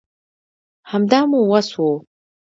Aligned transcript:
همدا 0.91 1.19
مو 1.29 1.39
وس 1.51 1.69
وو 1.77 1.91